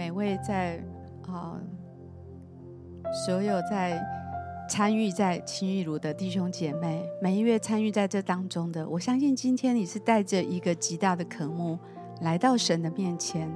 [0.00, 0.82] 每位在
[1.28, 1.60] 啊、
[3.26, 4.02] 所有在
[4.66, 11.78] 参与在青玉炉的弟兄姐妹，每一位参与在这当中的，我相信今天你是带着一个极大的渴慕
[12.22, 13.46] 来到神的面前。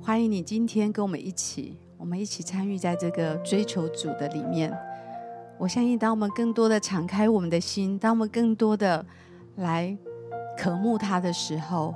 [0.00, 4.72] 欢迎你今天跟我们一起，我们一起参与在这个追求主的里面。
[5.58, 9.04] 我相信，当我们更多的敞开我们的心，当我们更多的
[9.56, 9.98] 来
[10.56, 11.92] 渴慕他的时候，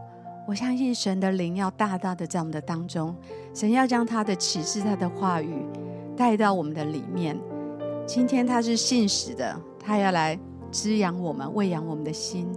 [0.51, 3.15] 我相信神的灵要大大的在我们的当中，
[3.55, 5.65] 神要将他的启示、他的话语
[6.17, 7.39] 带到我们的里面。
[8.05, 10.37] 今天他是信实的，他要来
[10.73, 12.49] 滋养我们、喂养我们的心。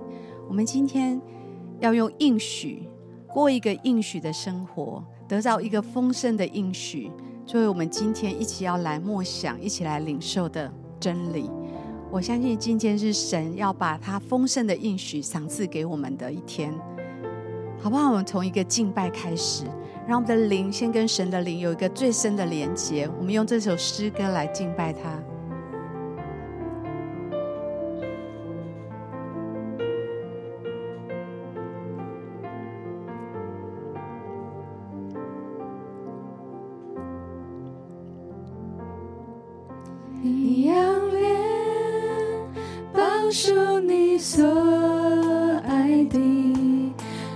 [0.49, 1.21] 我们今天
[1.81, 2.89] 要用应许
[3.27, 7.11] 过一个应许的生活，得到一个丰盛的应许，
[7.45, 11.47] 作为我们今天一起要来默想、一起来领受的真理。
[12.09, 16.73] 我相信今天是神要把他丰盛的应许赏赐给我们的一天。
[17.83, 18.11] 好不好？
[18.11, 19.65] 我们从一个敬拜开始，
[20.07, 23.09] 让我们的灵先跟神的灵有一个最深的连接。
[23.19, 25.21] 我们用这首诗歌来敬拜他。
[40.21, 41.37] 你仰脸，
[42.93, 45.02] 保守你所。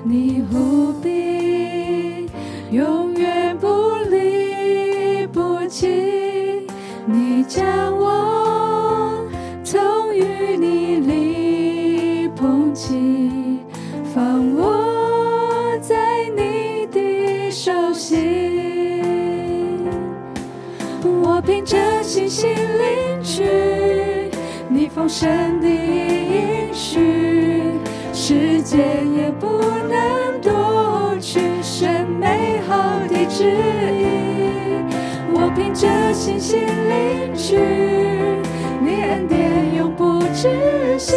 [0.10, 2.30] 你护庇，
[2.72, 3.68] 永远不
[4.10, 6.66] 离不弃。
[7.06, 7.66] 你将
[7.98, 9.28] 我
[9.66, 9.78] 从
[10.14, 13.60] 淤泥里捧起，
[14.14, 19.04] 放我在你的手心。
[21.04, 23.44] 我凭着信心领取
[24.70, 27.74] 你丰盛的应许，
[28.14, 28.78] 世界
[36.28, 37.56] 信心领取，
[38.82, 41.16] 你恩典永不止息，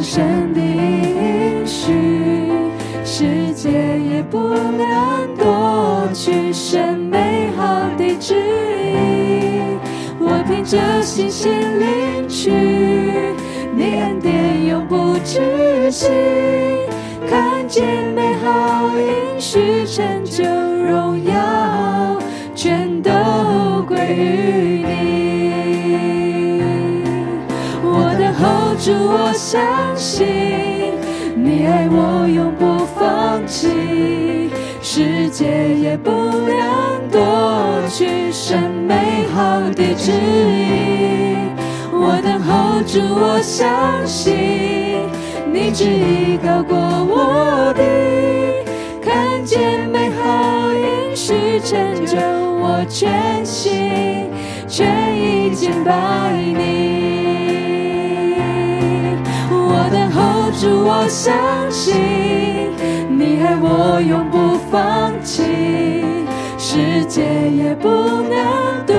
[0.00, 1.92] 你丰盛的应许，
[3.04, 9.76] 世界也不能夺去神美好的旨意。
[10.18, 12.50] 我凭着信心领取，
[13.76, 16.08] 你恩典永不止息，
[17.28, 17.84] 看见
[18.14, 22.18] 美好应许成就，荣耀
[22.54, 23.10] 全都
[23.86, 25.42] 归于你。
[27.82, 29.60] 我的后主，我相
[29.96, 30.28] 信
[31.34, 34.48] 你爱我永不放弃，
[34.80, 38.94] 世界也不能夺去神美
[39.34, 41.34] 好的旨意。
[41.90, 44.36] 我等候主，我相信
[45.52, 47.82] 你旨意高过我的，
[49.02, 54.30] 看见美好应许成就，我全心
[54.68, 55.92] 全意敬拜
[56.36, 57.29] 你。
[59.82, 61.32] 我等候主，我相
[61.70, 61.94] 信
[63.08, 65.42] 你爱我永不放弃，
[66.58, 68.94] 世界也不能夺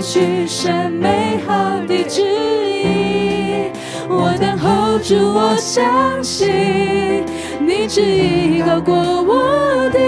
[0.00, 1.54] 去神美好
[1.86, 3.70] 的旨意。
[4.08, 5.86] 我等候主，我相
[6.20, 7.24] 信
[7.60, 9.98] 你旨意高过我的，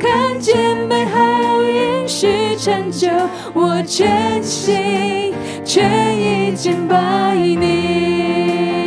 [0.00, 3.08] 看见美好应许成就，
[3.52, 6.54] 我全心全意。
[6.56, 8.83] 敬拜你。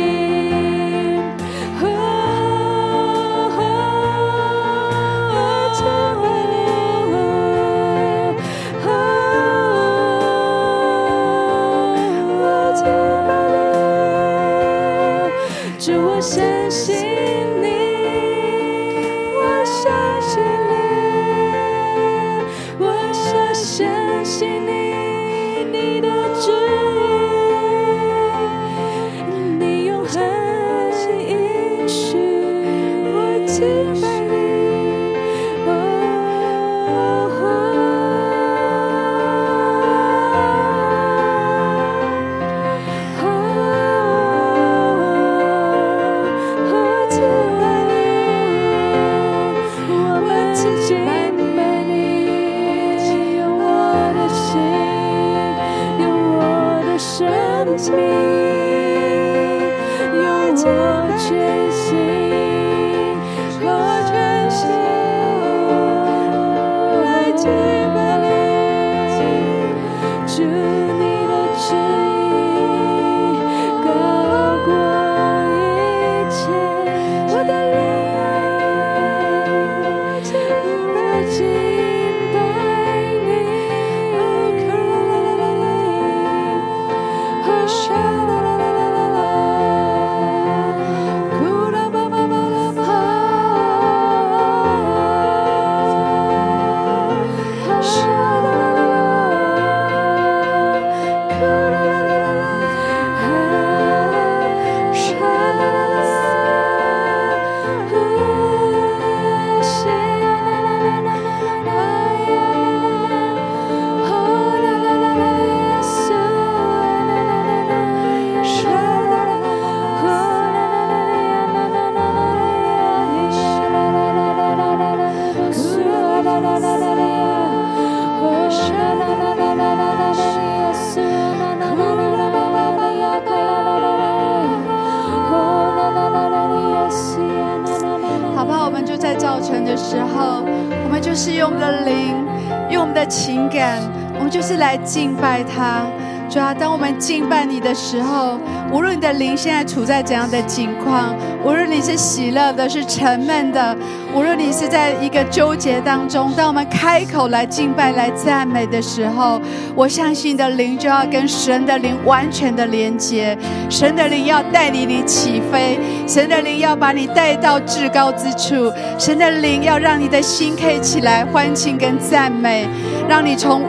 [145.58, 145.84] 他。
[146.30, 148.38] 主啊，当我们敬拜你的时候，
[148.70, 153.74] 无论你的灵现在处在怎样的境况，无论你是喜乐的，是沉闷的，
[154.14, 159.40] 无论你是在一个纠结当中，当我们开口来敬拜、来赞美的时候，
[159.74, 163.34] 我相信你的灵就要跟神的灵完全的连接，
[163.70, 172.68] 神的灵要带领你起飞，神的灵要把你带到至高之处，神的灵要让你的心可以起来欢庆跟赞美，
[173.08, 173.62] 让你从。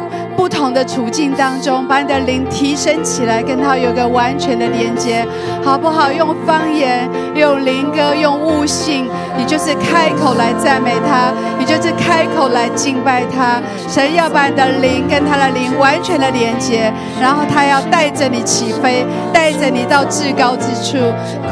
[0.59, 5.25] 同的处境当中，把你的灵提升起来，跟他有个完全的连接，
[5.63, 6.11] 好不好？
[6.11, 9.07] 用方言，用灵歌，用悟性，
[9.37, 13.61] 你就是开口来赞美他，你就是开口来敬拜他。
[13.87, 16.91] 神要把你的灵跟他的灵完全的连接，
[17.21, 20.97] 然后他要带着你起飞，带着你到至高之处。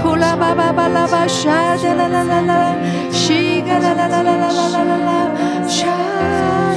[0.03, 2.75] 库拉巴巴巴拉巴沙啦啦啦啦啦，
[3.09, 5.31] 西嘎啦啦啦啦啦啦啦啦，
[5.65, 5.85] 沙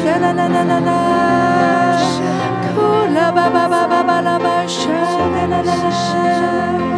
[0.07, 1.10] 啦啦啦啦啦啦。
[4.11, 4.89] 巴拉巴拉
[5.31, 6.90] 巴拉拉巴拉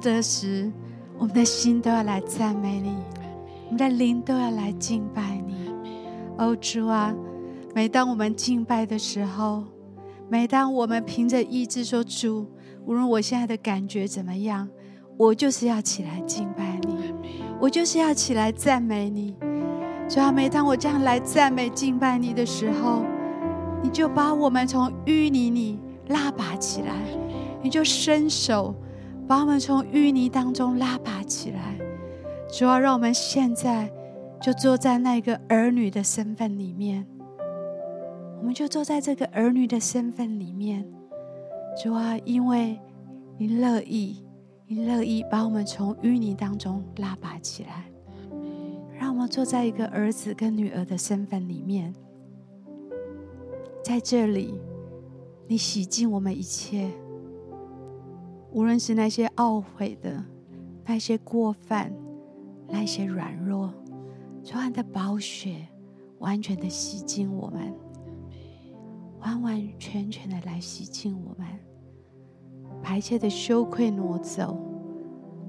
[0.00, 0.72] 得时，
[1.18, 2.96] 我们的心都要来赞美你，
[3.66, 5.70] 我们的灵都要来敬拜你。
[6.38, 7.14] 哦，主啊，
[7.74, 9.62] 每当我们敬拜的时候，
[10.28, 12.46] 每当我们凭着意志说主，
[12.86, 14.66] 无论我现在的感觉怎么样，
[15.18, 17.12] 我就是要起来敬拜你，
[17.60, 19.36] 我就是要起来赞美你。
[20.08, 23.04] 主啊，每当我这样来赞美敬拜你的时候，
[23.82, 25.78] 你就把我们从淤泥里
[26.08, 26.94] 拉拔起来，
[27.62, 28.74] 你就伸手。
[29.30, 31.78] 把我们从淤泥当中拉拔起来，
[32.52, 33.88] 主要让我们现在
[34.42, 37.06] 就坐在那个儿女的身份里面，
[38.40, 40.84] 我们就坐在这个儿女的身份里面，
[41.80, 42.76] 主啊，因为
[43.38, 44.26] 你乐意，
[44.66, 47.84] 你乐意把我们从淤泥当中拉拔起来，
[48.98, 51.94] 让我们坐在一个儿子跟女儿的身份里面，
[53.84, 54.58] 在这里，
[55.46, 56.90] 你洗净我们一切。
[58.52, 60.24] 无论是那些懊悔的、
[60.84, 61.92] 那些过犯、
[62.68, 63.72] 那些软弱，
[64.42, 65.68] 主啊，你的宝血
[66.18, 67.72] 完全的洗净我们，
[69.20, 71.46] 完完全全的来洗净我们，
[72.82, 74.58] 把一切的羞愧挪走，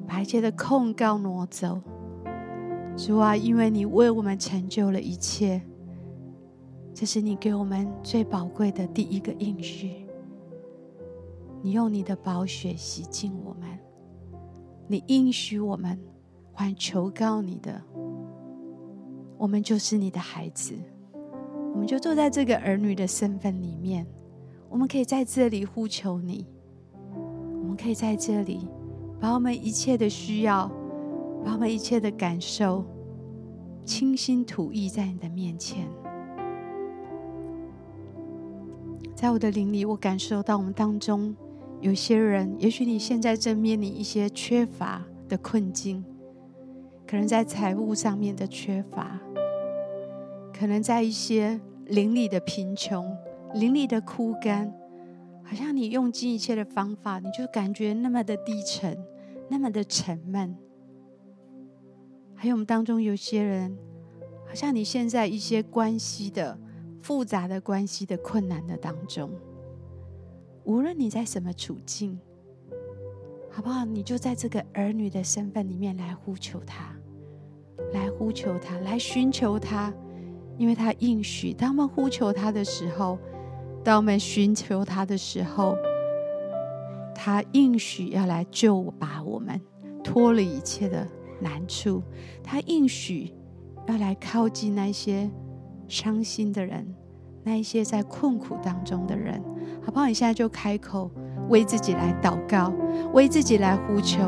[0.08, 1.82] 把一切的控告挪走。
[2.96, 5.60] 主啊，因为你为我们成就了一切，
[6.94, 10.01] 这是你给我们最宝贵的第一个应许。
[11.62, 13.70] 你用你的宝血洗净我们，
[14.88, 16.00] 你应许我们，
[16.54, 17.82] 还求告你的，
[19.38, 20.74] 我们就是你的孩子，
[21.74, 24.06] 我们就坐在这个儿女的身份里面，
[24.70, 26.48] 我们可以在这里呼求你，
[27.14, 28.68] 我们可以在这里
[29.20, 30.72] 把我们一切的需要。
[31.44, 32.86] 把我们一切的感受
[33.84, 35.88] 倾心吐意在你的面前，
[39.16, 41.36] 在我的灵里，我感受到我们当中
[41.82, 46.06] 有些人，也许你现在正面临一些缺乏的困境，
[47.08, 49.20] 可能在财务上面的缺乏，
[50.54, 53.04] 可能在一些灵里的贫穷、
[53.56, 54.72] 灵里的枯干，
[55.44, 58.96] 好像你用尽一切的方法，你就感觉那么的低沉，
[59.50, 60.56] 那么的沉闷。
[62.36, 63.76] 还有我们当中有些人，
[64.48, 66.60] 好像你现在一些关系的
[67.02, 69.32] 复杂的关系的困难的当中，
[70.64, 72.20] 无论你在什么处境，
[73.50, 73.84] 好不好？
[73.86, 76.96] 你就在这个儿女的身份里面来呼求他，
[77.94, 79.94] 来呼求他，来寻求他，
[80.58, 83.18] 因为他应许，当我们呼求他的时候，
[83.84, 85.76] 当我们寻求他的时候，
[87.16, 89.60] 他应许要来救拔我们，
[90.04, 91.08] 脱离一切的。
[91.44, 92.04] 难处，
[92.44, 93.34] 他应许
[93.88, 95.28] 要来靠近那些
[95.88, 96.94] 伤心的人，
[97.44, 99.42] 那一些在困苦当中的人，
[99.84, 100.06] 好不好？
[100.06, 101.10] 你现在就开口
[101.50, 102.72] 为自己来祷告，
[103.14, 104.20] 为自己来呼求，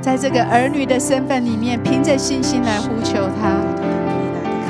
[0.00, 3.58] 在这个儿女的身份里面，凭着信心来呼求他。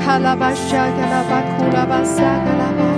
[0.03, 2.88] 卡拉巴沙，卡拉巴库拉巴沙，卡拉巴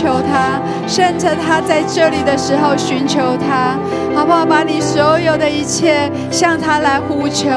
[0.00, 3.76] 求他趁着他在这里的时候，寻求他，
[4.16, 4.46] 好不好？
[4.46, 7.50] 把你所有的一切向他来呼求，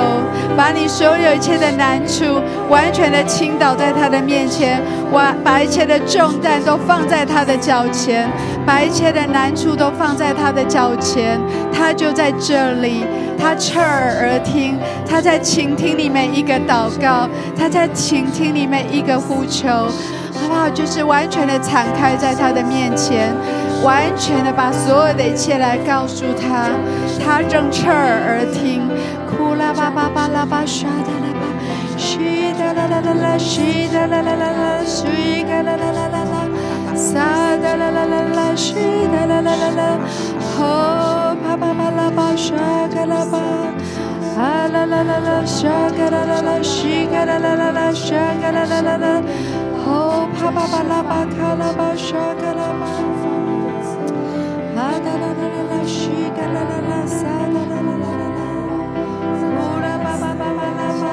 [0.57, 8.29] 把你所有一切的难处完全的倾倒在他的面前，把把一切的重担都放在他的脚前，
[8.65, 11.39] 把一切的难处都放在他的脚前，
[11.71, 13.05] 他就在这里，
[13.39, 14.77] 他侧耳而听，
[15.09, 19.87] 他在倾听你每一个祷告，他在倾听你每一个呼求。
[20.43, 20.69] 好不好？
[20.69, 23.33] 就是完全的敞开在他的面前，
[23.83, 26.69] 完全的把所有的一切来告诉他，
[27.23, 28.83] 他正侧耳而听。
[29.31, 31.47] 哭啦吧吧吧啦吧，刷哒啦吧，
[31.97, 36.35] 西哒啦啦啦啦，西哒啦啦啦啦，西嘎啦啦啦啦啦，
[36.93, 38.75] 沙哒啦啦啦啦，西
[39.11, 39.97] 哒啦啦啦啦，
[40.55, 42.53] 吼吧吧吧啦吧，沙
[42.93, 43.39] 嘎啦吧，
[44.37, 49.21] 啊啦啦啦啦，沙嘎啦啦啦，西嘎啦啦啦啦，沙嘎啦啦啦啦。
[49.85, 52.87] 哦，帕巴拉巴卡拉巴沙卡拉巴，
[54.75, 58.39] 啦啦啦啦啦，西卡啦啦啦，沙啦啦啦啦啦，
[59.57, 61.03] 呼啦巴巴巴巴拉巴。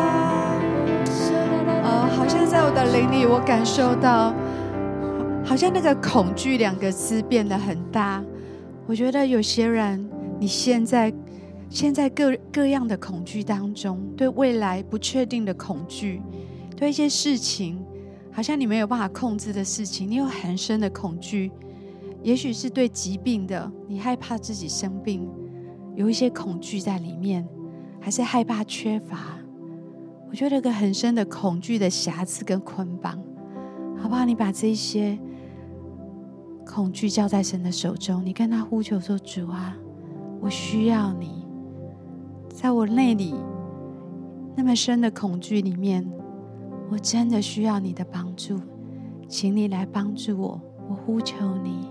[1.83, 4.33] 哦，好像在我的灵里，我感受到，
[5.45, 8.23] 好像那个恐惧两个字变得很大。
[8.87, 10.09] 我觉得有些人，
[10.39, 11.13] 你现在
[11.69, 16.23] 现在各各样的恐惧当中，对未来不确定的恐惧，
[16.77, 17.85] 对一些事情。
[18.33, 21.51] 好像你没有办法控制的事情，你有很深的恐惧，
[22.23, 25.29] 也许是对疾病的，你害怕自己生病，
[25.97, 27.47] 有一些恐惧在里面，
[28.01, 29.37] 还是害怕缺乏？
[30.31, 33.21] 我觉得有个很深的恐惧的瑕疵跟捆绑，
[33.99, 34.25] 好不好？
[34.25, 35.19] 你把这些
[36.65, 39.77] 恐惧交在神的手中，你跟他呼求说：“主啊，
[40.41, 41.45] 我需要你，
[42.49, 43.35] 在我内里
[44.57, 46.09] 那么深的恐惧里面。”
[46.91, 48.61] 我真的需要你的帮助，
[49.29, 50.61] 请你来帮助我。
[50.89, 51.89] 我呼求你，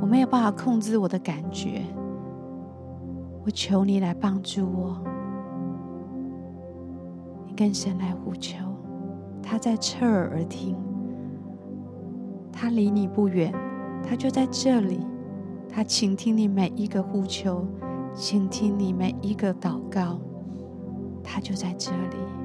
[0.00, 1.82] 我没有办法控制我的感觉，
[3.44, 5.00] 我求你来帮助我。
[7.46, 8.56] 你跟神来呼求，
[9.40, 10.76] 他在侧耳而听，
[12.50, 13.54] 他离你不远，
[14.02, 14.98] 他就在这里，
[15.68, 17.64] 他倾听你每一个呼求，
[18.12, 20.18] 倾听你每一个祷告，
[21.22, 22.41] 他就在这里。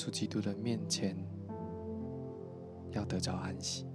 [0.00, 1.14] 稣基督的面前，
[2.92, 3.86] 要得着安息。”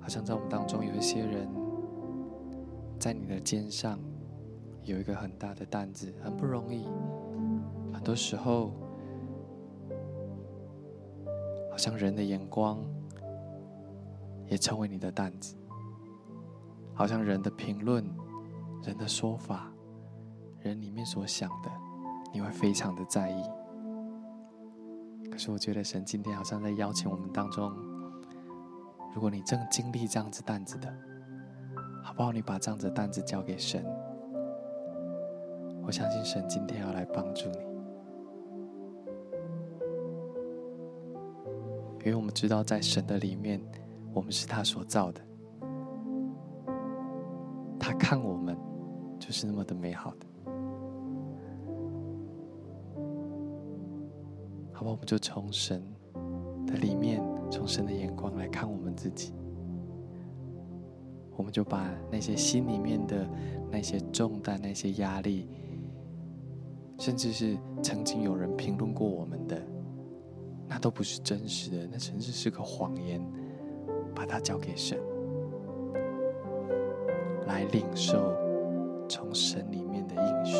[0.00, 1.46] 好像在我们当中有一些人，
[2.98, 3.98] 在你的肩上
[4.82, 6.86] 有一个很大的担子，很不容易。
[7.92, 8.72] 很多时候，
[11.70, 12.78] 好像人的眼光
[14.46, 15.54] 也成为你的担子。
[16.94, 18.02] 好像人的评论、
[18.82, 19.70] 人的说法、
[20.60, 21.70] 人里面所想的，
[22.32, 23.42] 你会非常的在意。
[25.38, 27.72] 可是我觉得神今天好像在邀请我们当中，
[29.14, 30.92] 如果你正经历这样子担子的，
[32.02, 32.32] 好不好？
[32.32, 33.86] 你把这样子担子交给神，
[35.84, 37.58] 我相信神今天要来帮助你，
[42.00, 43.62] 因为我们知道在神的里面，
[44.12, 45.20] 我们是他所造的。
[47.78, 48.58] 他看我们，
[49.20, 50.26] 就是那么的美好的，
[54.78, 54.92] 好吧？
[54.92, 55.82] 我们就从神
[56.64, 59.32] 的里面，从神的眼光来看我们自己，
[61.36, 63.28] 我们就把那些心里面的
[63.72, 65.48] 那些重担、那些压力，
[66.96, 69.60] 甚至是曾经有人评论过我们的，
[70.68, 73.20] 那都不是真实的，那甚至是个谎言，
[74.14, 74.96] 把它交给神。
[77.48, 78.32] 来领受
[79.08, 80.56] 从神里面的应许，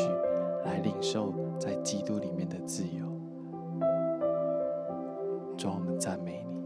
[0.64, 3.07] 来领受在基督里面的自由。
[5.58, 6.57] 主，我们赞美你。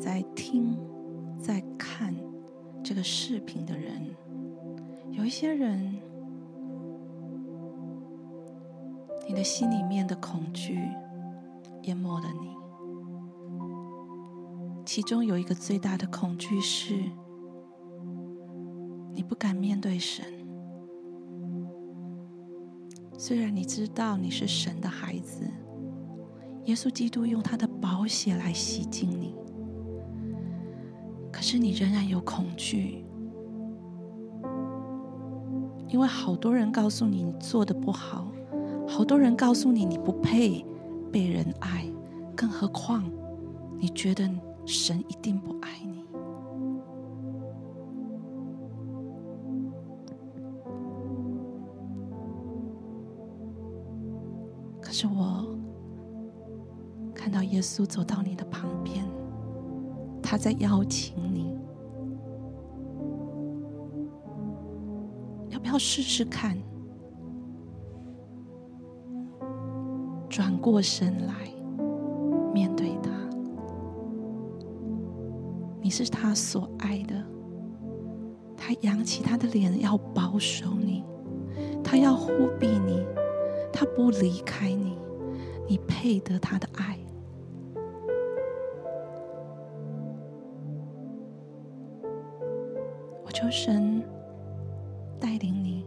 [0.00, 0.78] 在听、
[1.38, 2.14] 在看
[2.82, 4.14] 这个视频的人，
[5.10, 5.96] 有一些人，
[9.28, 10.80] 你的心里面的恐惧
[11.82, 12.48] 淹没了你，
[14.86, 16.94] 其中有一个最大的恐惧是，
[19.12, 20.24] 你不敢面对神。
[23.18, 25.42] 虽然你知道你是神的孩子，
[26.66, 29.34] 耶稣基督用他的宝血来洗净你，
[31.50, 33.02] 是你仍然有恐惧，
[35.88, 38.28] 因为好多人告诉你你做的不好，
[38.86, 40.62] 好多人告诉你你不配
[41.10, 41.90] 被人爱，
[42.36, 43.02] 更何况
[43.78, 44.28] 你觉得
[44.66, 46.04] 神一定不爱你。
[54.82, 55.56] 可是我
[57.14, 59.07] 看到耶稣走到你的旁边，
[60.30, 61.56] 他在邀请你，
[65.48, 66.54] 要不要试试看？
[70.28, 71.32] 转过身来
[72.52, 73.10] 面对他，
[75.80, 77.24] 你是他所爱的，
[78.54, 81.02] 他扬起他的脸要保守你，
[81.82, 83.02] 他要护庇你。
[83.72, 84.98] 他不离开你，
[85.66, 86.97] 你配得他的爱。
[93.50, 94.02] 神
[95.20, 95.84] 带领你，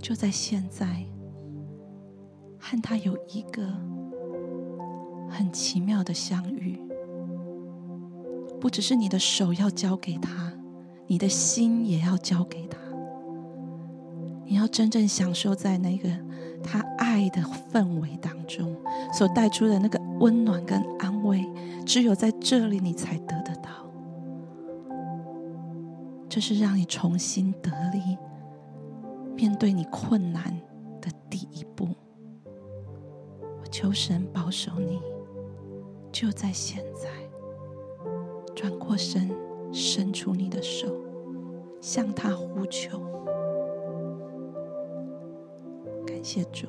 [0.00, 1.04] 就在现在，
[2.58, 3.62] 和他有一个
[5.28, 6.80] 很奇妙的相遇。
[8.60, 10.52] 不只是你的手要交给他，
[11.06, 12.78] 你的心也要交给他。
[14.44, 16.10] 你要真正享受在那个
[16.62, 17.40] 他爱的
[17.72, 18.76] 氛围当中
[19.14, 21.46] 所带出的那个温暖跟安慰，
[21.86, 23.39] 只有在这里你才得
[26.40, 28.16] 是让你重新得力，
[29.36, 30.58] 面对你困难
[31.00, 31.88] 的第一步。
[33.60, 35.00] 我求神保守你，
[36.10, 37.08] 就在现在，
[38.54, 39.30] 转过身，
[39.72, 40.88] 伸出你的手，
[41.80, 42.98] 向他呼求。
[46.06, 46.66] 感谢主。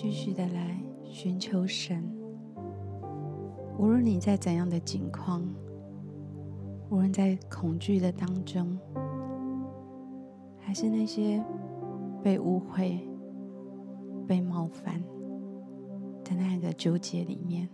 [0.00, 2.08] 继续的来寻求神。
[3.76, 5.42] 无论你在怎样的境况，
[6.88, 8.78] 无论在恐惧的当中，
[10.56, 11.44] 还是那些
[12.22, 13.00] 被误会、
[14.24, 15.02] 被冒犯
[16.22, 17.68] 的那个纠结里面，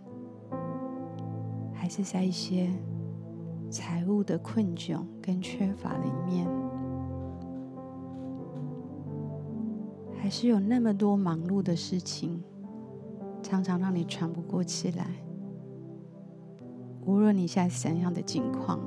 [1.71, 2.71] 还是在一些
[3.69, 6.64] 财务的困窘跟缺乏里面。
[10.25, 12.41] 还是有那么多忙碌的事情，
[13.43, 15.05] 常常让你喘不过气来。
[17.05, 18.79] 无论你现在怎样的境况，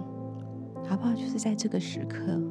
[0.85, 1.15] 好不好？
[1.15, 2.43] 就是在这个时刻，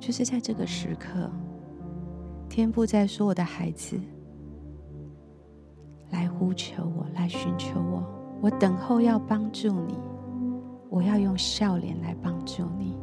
[0.00, 1.30] 就是在这个时刻，
[2.48, 3.96] 天父在说：“我的孩子，
[6.10, 8.02] 来呼求我，来寻求我，
[8.42, 9.94] 我等候要帮助你，
[10.88, 12.98] 我要用笑脸来帮助你。”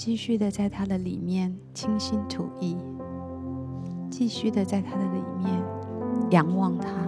[0.00, 2.74] 继续的在他的里面倾心吐意，
[4.10, 5.62] 继续的在他的里面
[6.30, 7.06] 仰望他，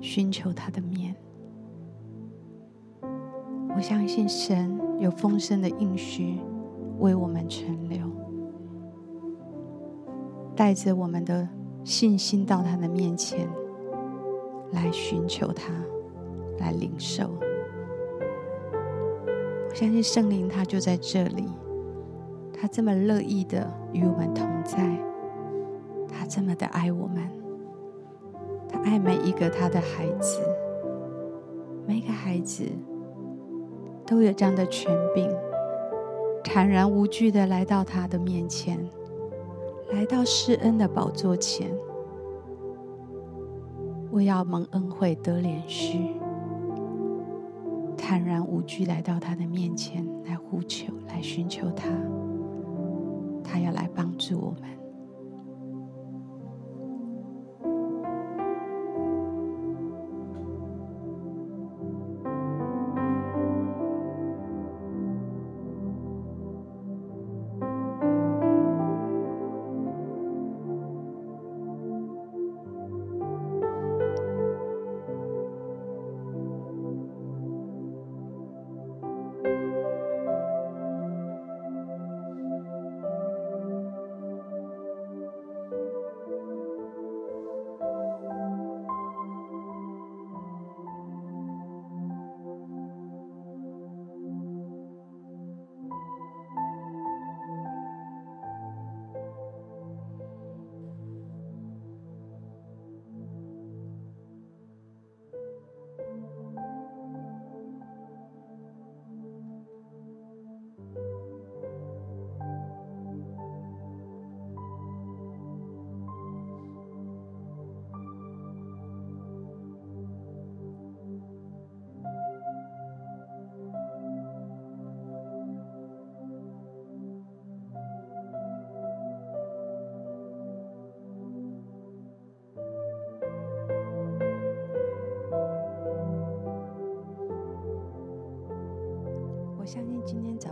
[0.00, 1.16] 寻求他的面。
[3.74, 6.38] 我相信神有丰盛的应许
[7.00, 8.08] 为我们存留，
[10.54, 11.48] 带着我们的
[11.82, 13.48] 信心到他的面前
[14.70, 15.72] 来寻求他，
[16.60, 17.28] 来领受。
[19.78, 21.44] 相信圣灵，他就在这里，
[22.52, 24.76] 他这么乐意的与我们同在，
[26.08, 27.22] 他这么的爱我们，
[28.68, 30.40] 他爱每一个他的孩子，
[31.86, 32.64] 每一个孩子
[34.04, 35.30] 都有这样的权柄，
[36.42, 38.84] 坦然无惧的来到他的面前，
[39.92, 41.70] 来到施恩的宝座前，
[44.10, 46.18] 我要蒙恩惠得怜恤。
[48.08, 51.90] 坦然无惧来到他的面前，来呼求，来寻求他，
[53.44, 54.77] 他要来帮助我们。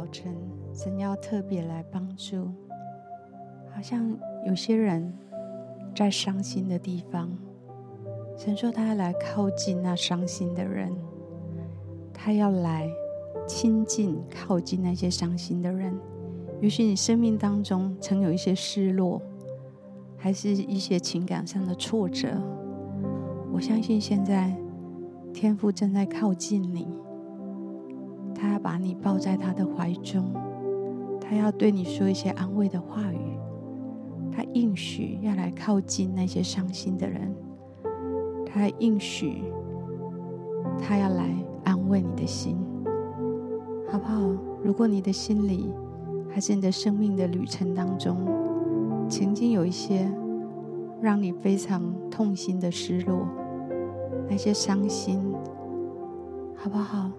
[0.07, 0.33] 早晨
[0.73, 2.49] 神要特别来帮助，
[3.75, 4.17] 好像
[4.47, 5.13] 有些人
[5.97, 7.29] 在伤心的地方，
[8.39, 10.93] 神说他要来靠近那伤心的人，
[12.15, 12.89] 他要来
[13.49, 15.93] 亲近靠近那些伤心的人。
[16.61, 19.21] 也许你生命当中曾有一些失落，
[20.17, 22.41] 还是一些情感上的挫折，
[23.53, 24.55] 我相信现在
[25.35, 26.87] 天父正在靠近你。
[28.67, 30.25] 把你抱在他的怀中，
[31.21, 33.39] 他要对你说一些安慰的话语，
[34.33, 37.33] 他应许要来靠近那些伤心的人，
[38.45, 39.45] 他应许
[40.83, 42.57] 他要来安慰你的心，
[43.89, 44.21] 好不好？
[44.65, 45.73] 如果你的心里
[46.29, 48.17] 还是你的生命的旅程当中，
[49.09, 50.11] 曾经有一些
[51.01, 53.29] 让你非常痛心的失落，
[54.29, 55.23] 那些伤心，
[56.57, 57.13] 好不好？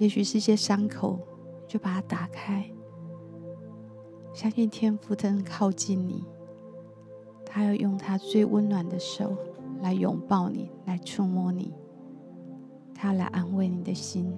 [0.00, 1.20] 也许是一些伤口，
[1.68, 2.64] 就把它打开。
[4.32, 6.24] 相信天父正靠近你，
[7.44, 9.36] 他要用他最温暖的手
[9.82, 11.74] 来拥抱你，来触摸你，
[12.94, 14.32] 他来安慰你的心。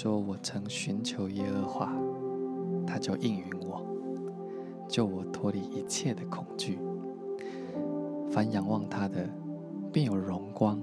[0.00, 1.92] 说：“我曾寻求耶和华，
[2.86, 3.84] 他就应允我，
[4.86, 6.78] 救我脱离一切的恐惧。
[8.30, 9.28] 凡仰望他的，
[9.92, 10.80] 便有荣光，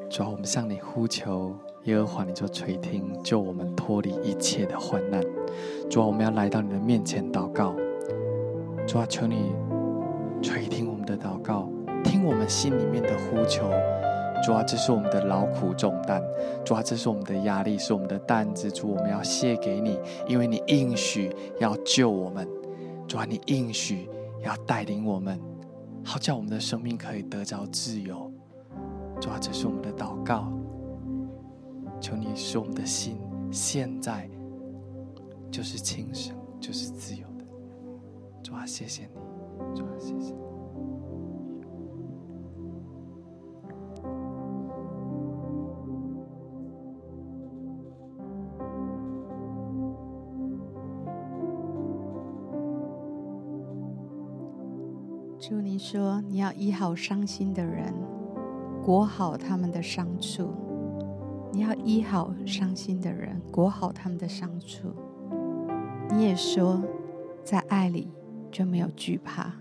[0.10, 1.56] 主啊，我们向你呼求。
[1.84, 5.24] 耶和华，你就垂听，救我们脱离一切的患难。
[5.88, 7.76] 主啊，我们要来到你的面前祷告。
[8.88, 9.52] 主啊，求你
[10.42, 11.70] 垂听我们的祷告，
[12.04, 13.70] 听我们心里面的呼求。
[14.42, 16.24] 主啊，这是我们的劳苦重担。
[16.64, 18.72] 主啊，这是我们的压力，是我们的担子。
[18.72, 22.48] 主，我们要卸给你，因为你应许要救我们。
[23.06, 24.10] 主啊，你应许
[24.42, 25.38] 要带领我们，
[26.06, 28.32] 好叫我们的生命可以得着自由。
[29.20, 30.52] 主啊，这是我们的祷告。
[32.00, 33.20] 求你使我们的心
[33.52, 34.30] 现在
[35.52, 37.44] 就是轻省，就是自由的。
[38.42, 40.49] 主啊，谢谢你，主啊，谢谢你。
[55.80, 57.94] 说你要医好伤心的人，
[58.84, 60.50] 裹好他们的伤处。
[61.52, 64.90] 你要医好伤心的人，裹好他们的伤处。
[66.12, 66.84] 你也说，
[67.44, 68.12] 在爱里
[68.52, 69.54] 就没有惧怕。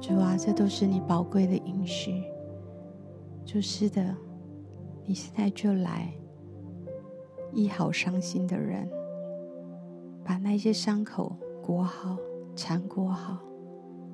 [0.00, 2.24] 主啊，这都是你宝贵的应许。
[3.44, 4.16] 主是的，
[5.04, 6.12] 你现在就来
[7.52, 8.88] 医好伤心的人，
[10.24, 12.16] 把那些伤口裹好、
[12.56, 13.38] 缠裹好，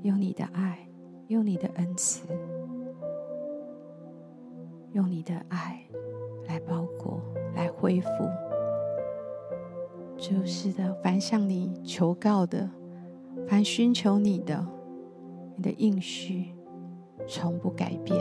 [0.03, 0.88] 用你的爱，
[1.29, 2.27] 用你的恩慈，
[4.93, 5.85] 用你的爱。
[6.47, 7.21] 来包裹，
[7.55, 8.09] 来恢复。
[10.17, 12.71] 就是的，凡向你求告的，
[13.47, 14.67] 凡寻求你的，
[15.57, 16.55] 你的应许
[17.27, 18.19] 从不改变。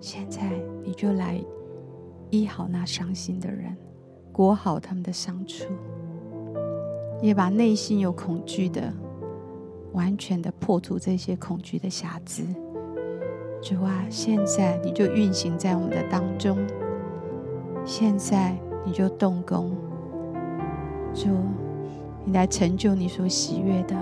[0.00, 0.50] 现在
[0.82, 1.40] 你就来
[2.30, 3.76] 医好那伤心的人，
[4.32, 5.72] 裹好他们的伤处，
[7.22, 8.92] 也把内心有恐惧的，
[9.92, 12.44] 完全的破除这些恐惧的瑕疵。
[13.62, 16.58] 主啊，现在你就运行在我们的当中，
[17.84, 19.70] 现在你就动工，
[21.14, 21.28] 主，
[22.24, 23.94] 你来成就你所喜悦的。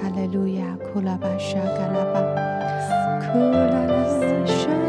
[0.00, 2.20] 哈利路亚，库拉巴沙嘎拉巴，
[3.20, 4.87] 库拉拉沙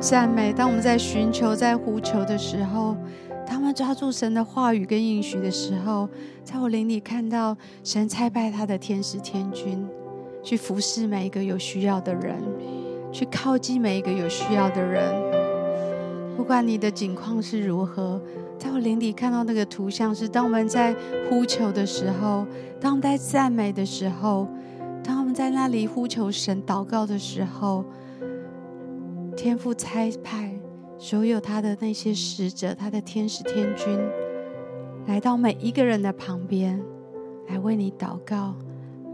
[0.00, 2.96] 赞美，当我们在寻求、在呼求的时候，
[3.46, 6.08] 当我们抓住神的话语跟应许的时候，
[6.42, 9.86] 在我灵里看到神差派他的天使天军，
[10.42, 12.42] 去服侍每一个有需要的人，
[13.12, 15.04] 去靠近每一个有需要的人。
[16.34, 18.18] 不管你的境况是如何，
[18.58, 20.96] 在我灵里看到那个图像是：当我们在
[21.28, 22.46] 呼求的时候，
[22.80, 24.48] 当我们在赞美的时候，
[25.04, 27.84] 当我们在那里呼求神、祷告的时候。
[29.42, 30.54] 天父差派
[30.98, 33.98] 所有他的那些使者，他的天使天军，
[35.06, 36.78] 来到每一个人的旁边，
[37.48, 38.54] 来为你祷告，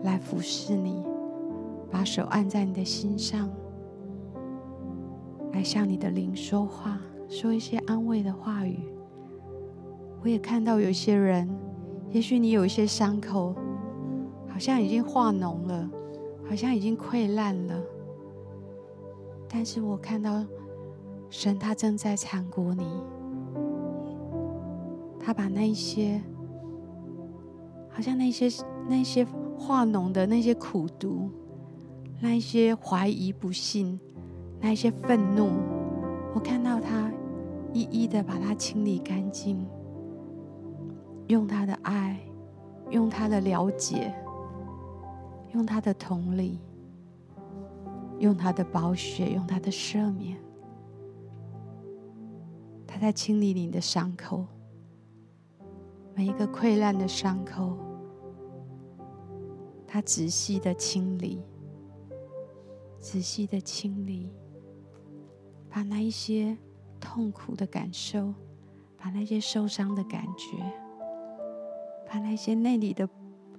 [0.03, 1.01] 来服侍你，
[1.93, 3.49] 把手按在你的心上，
[5.53, 6.99] 来向你的灵说话，
[7.29, 8.81] 说一些安慰的话语。
[10.24, 11.49] 我也看到有些人，
[12.11, 13.55] 也许你有一些伤口，
[14.49, 15.89] 好像已经化脓了，
[16.49, 17.81] 好像已经溃烂了。
[19.49, 20.44] 但是我看到
[21.30, 22.84] 神，他正在缠裹你，
[25.18, 26.20] 他把那些
[27.88, 28.49] 好像那些
[28.88, 29.26] 那些
[29.59, 31.30] 化脓的那些苦毒，
[32.20, 33.99] 那一些怀疑不信，
[34.61, 35.51] 那一些愤怒，
[36.34, 37.11] 我看到他
[37.72, 39.66] 一一的把它清理干净，
[41.28, 42.18] 用他的爱，
[42.90, 44.14] 用他的了解，
[45.55, 46.61] 用他的同理。
[48.18, 50.38] 用他的宝血，用他的赦免，
[52.86, 54.46] 他在清理你的伤口，
[56.14, 57.76] 每一个溃烂的伤口，
[59.86, 61.42] 他仔细的清理，
[62.98, 64.32] 仔细的清理，
[65.68, 66.56] 把那一些
[66.98, 68.32] 痛苦的感受，
[68.96, 70.56] 把那些受伤的感觉，
[72.08, 73.06] 把那些内里的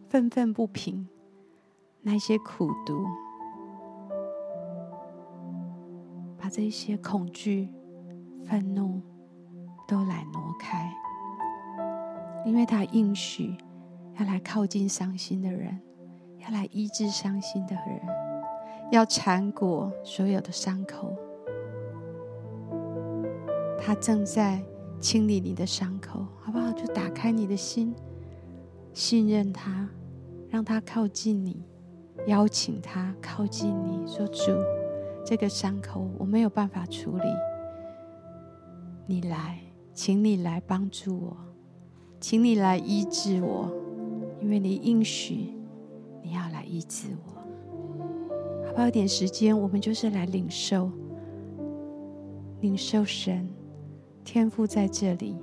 [0.09, 1.07] 愤愤不平，
[2.01, 3.05] 那些苦毒。
[6.47, 7.67] 把这些恐惧、
[8.45, 9.01] 愤怒
[9.85, 10.89] 都来挪开，
[12.45, 13.53] 因为他应许
[14.17, 15.77] 要来靠近伤心的人，
[16.39, 17.99] 要来医治伤心的人，
[18.93, 21.13] 要缠裹所有的伤口。
[23.77, 24.63] 他正在
[25.01, 26.71] 清理你的伤口，好不好？
[26.71, 27.93] 就打开你的心，
[28.93, 29.89] 信任他，
[30.49, 31.61] 让他靠近你，
[32.27, 34.53] 邀请他靠近你，说主。
[35.30, 37.25] 这个伤口我没有办法处理，
[39.05, 39.59] 你来，
[39.93, 41.36] 请你来帮助我，
[42.17, 43.69] 请你来医治我，
[44.39, 45.53] 因为你应许
[46.23, 47.34] 你要来医治我。
[48.67, 48.88] 好不好？
[48.88, 50.89] 一点时间，我们就是来领受，
[52.61, 53.49] 领受神
[54.23, 55.36] 天父在这里，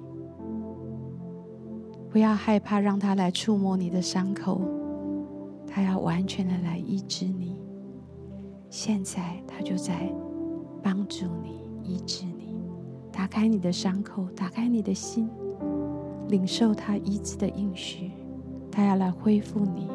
[2.08, 4.62] 不要害怕让他来触摸你的伤口，
[5.66, 7.53] 他要完全的来医治你。
[8.76, 10.12] 现在他就在
[10.82, 12.58] 帮助你、医治你，
[13.12, 15.30] 打开你的伤口，打开你的心，
[16.28, 18.10] 领受他医治的应许，
[18.72, 19.88] 他要来恢复你。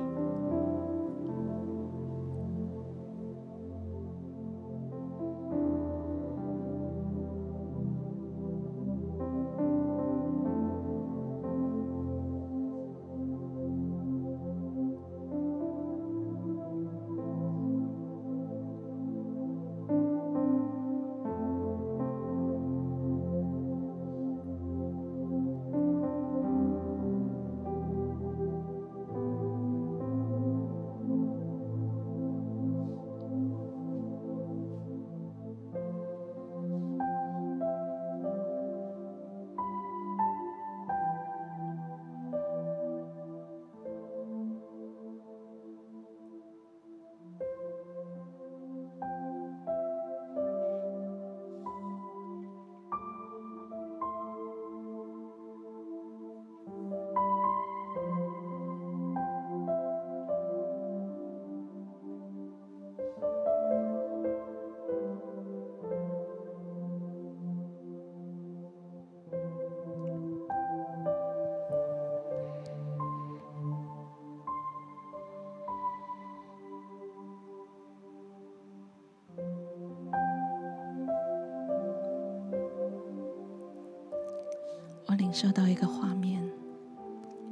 [85.29, 86.41] 领受到一个画面，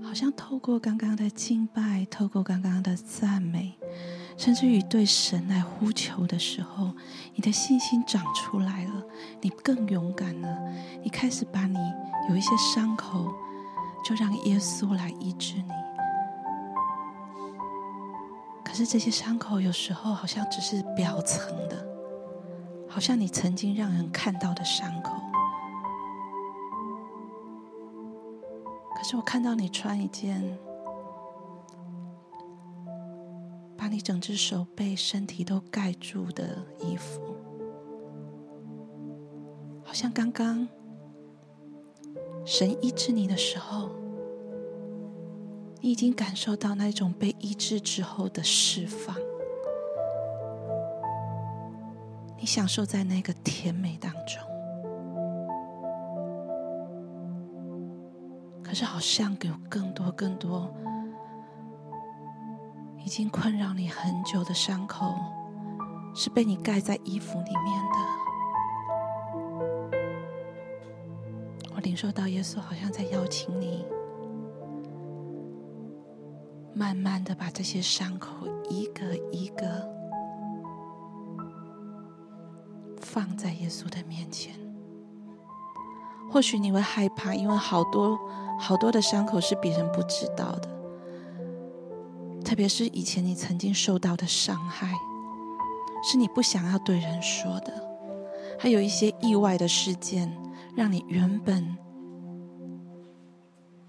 [0.01, 3.77] 好像透过刚刚的敬拜，透过刚刚的赞美，
[4.35, 6.91] 甚至于对神来呼求的时候，
[7.35, 9.03] 你的信心长出来了，
[9.41, 10.57] 你更勇敢了，
[11.03, 11.77] 你开始把你
[12.31, 13.31] 有一些伤口，
[14.03, 15.71] 就让耶稣来医治你。
[18.65, 21.87] 可是这些伤口有时候好像只是表层的，
[22.89, 25.16] 好像你曾经让人看到的伤口。
[29.27, 30.57] 看到你穿一件，
[33.77, 37.35] 把你整只手背、身体都盖住的衣服，
[39.83, 40.65] 好像刚刚
[42.45, 43.89] 神医治你的时候，
[45.81, 49.13] 你已经感受到那种被医治之后的释放，
[52.39, 54.56] 你享受在那个甜美当中。
[58.67, 60.69] 可是，好像有更多、更多
[62.99, 65.15] 已经困扰你很久的伤口，
[66.13, 67.97] 是被你盖在衣服里面的。
[71.73, 73.85] 我领受到耶稣好像在邀请你，
[76.73, 79.89] 慢慢的把这些伤口一个一个
[82.99, 84.66] 放在耶稣的面前。
[86.29, 88.19] 或许你会害怕，因为好多。
[88.59, 90.67] 好多的伤口是别人不知道的，
[92.43, 94.91] 特别是以前你曾经受到的伤害，
[96.01, 97.71] 是你不想要对人说的。
[98.57, 100.35] 还有一些意外的事件，
[100.75, 101.77] 让你原本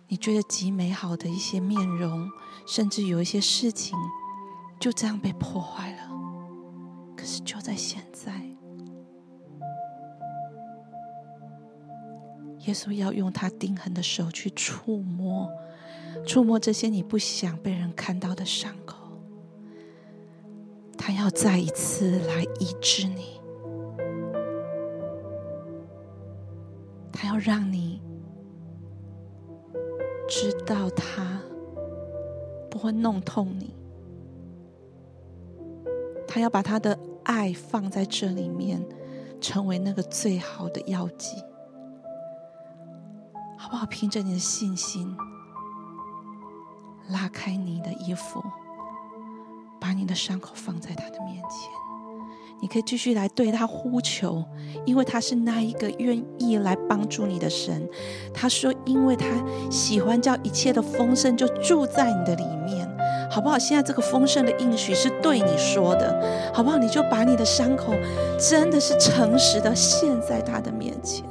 [0.09, 2.28] 你觉得极美好的一些面容，
[2.66, 3.99] 甚至有一些事情，
[4.78, 6.11] 就这样被破坏了。
[7.16, 8.47] 可是就在现在。
[12.68, 15.50] 耶稣要用他钉痕的手去触摸，
[16.26, 18.98] 触摸这些你不想被人看到的伤口。
[20.98, 23.40] 他要再一次来医治你，
[27.10, 28.02] 他要让你
[30.28, 31.40] 知道他
[32.70, 33.74] 不会弄痛你，
[36.26, 38.84] 他要把他的爱放在这里面，
[39.40, 41.42] 成为那个最好的药剂。
[43.59, 43.84] 好不好？
[43.86, 45.16] 凭着你的信心，
[47.11, 48.42] 拉开你的衣服，
[49.80, 51.70] 把你的伤口放在他的面前。
[52.61, 54.44] 你可以继续来对他呼求，
[54.84, 57.88] 因为他是那一个愿意来帮助你的神。
[58.32, 59.26] 他说：“因为他
[59.70, 62.88] 喜欢叫一切的丰盛就住在你的里面。”
[63.30, 63.59] 好不好？
[63.59, 66.78] 现在这个丰盛的应许是对你说的，好不好？
[66.78, 67.92] 你就把你的伤口
[68.38, 71.24] 真的是诚实的献在他的面前。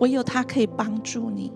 [0.00, 1.52] 唯有他可以帮助你，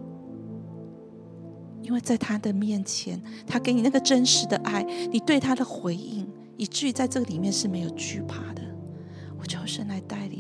[1.83, 6.27] 因为在他的面前，他给你那个真实的爱，你对他的回应，
[6.57, 8.63] 以至于在这个里面是没有惧怕的。
[9.39, 10.40] 我求神来带领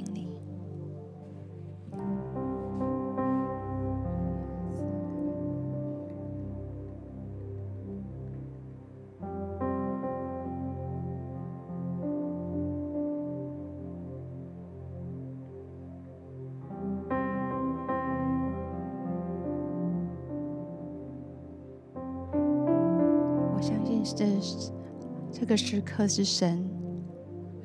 [25.50, 26.64] 个时刻是神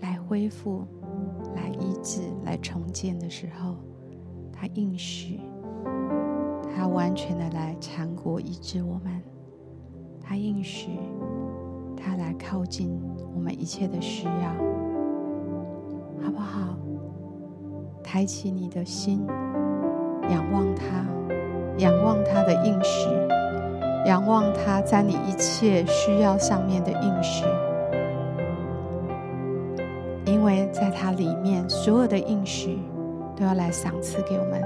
[0.01, 0.87] 来恢复、
[1.55, 3.75] 来医治、来重建的时候，
[4.51, 5.39] 他应许，
[6.75, 9.21] 他完全的来缠裹医治我们，
[10.19, 10.97] 他应许，
[11.95, 12.99] 他来靠近
[13.35, 14.49] 我们一切的需要，
[16.23, 16.75] 好不好？
[18.01, 19.23] 抬起你的心，
[20.31, 21.05] 仰望他，
[21.77, 23.09] 仰望他的应许。
[24.07, 27.43] 仰望他在你一切需要上面的应许，
[30.35, 32.77] 因为在他里面所有的应许
[33.37, 34.61] 都要来赏赐给我们。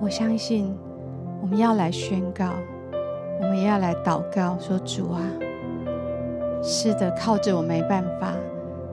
[0.00, 0.74] 我相信
[1.40, 2.50] 我们要来宣告，
[3.40, 5.22] 我们也要来祷告，说主啊，
[6.60, 8.32] 是的，靠着我没办法，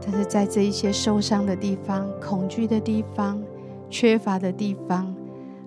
[0.06, 3.42] 但是在这一些受伤的地方、恐惧的地方、
[3.90, 5.12] 缺乏的地方。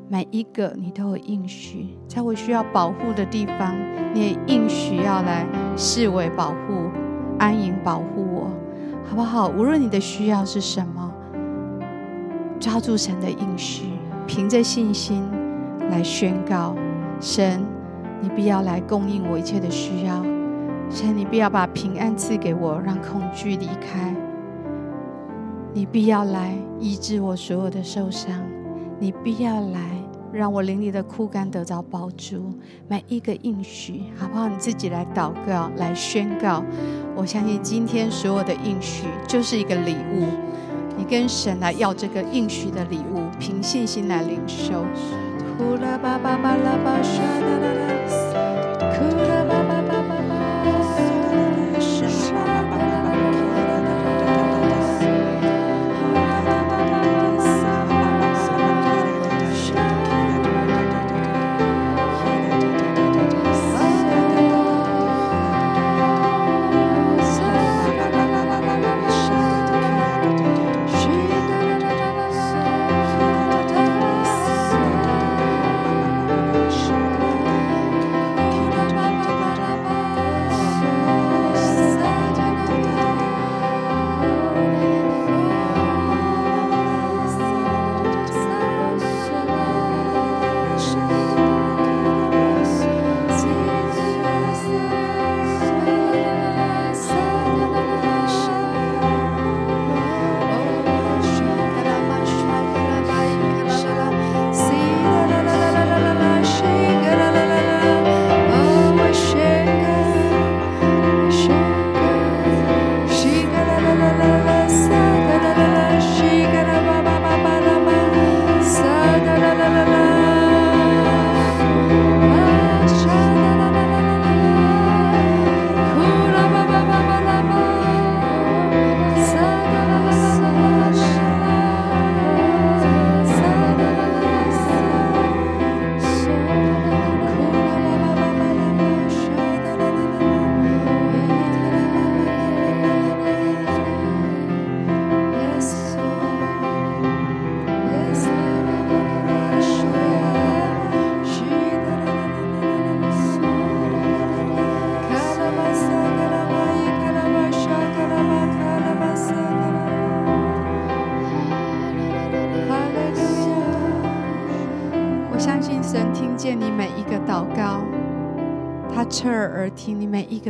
[0.08, 3.74] 每一个你都有应许，在我需要保护的地方，
[4.14, 5.44] 你也应许要来
[5.76, 6.88] 视为保护、
[7.36, 8.48] 安营保护我，
[9.08, 9.48] 好不好？
[9.48, 11.12] 无论你的需要是什么，
[12.58, 13.84] 抓住神的应许，
[14.26, 15.22] 凭着信心
[15.90, 16.74] 来宣告：
[17.20, 17.64] 神，
[18.20, 20.22] 你必要来供应我一切的需要；
[20.90, 24.14] 神，你必要把平安赐给我，让恐惧离开；
[25.72, 28.32] 你必要来医治我所有的受伤。
[28.98, 29.80] 你必要来，
[30.34, 32.52] 让我灵里的枯干得到包住。
[32.88, 34.48] 每一个应许，好不好？
[34.48, 36.64] 你自己来祷告，来宣告。
[37.14, 40.26] 我相信今天所有的应许就是一个礼物。
[40.96, 44.84] 你跟神来要这个应许的礼物，凭信心来领受。